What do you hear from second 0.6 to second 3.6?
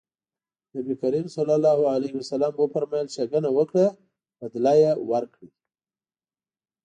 نبي کريم ص وفرمایل ښېګڼه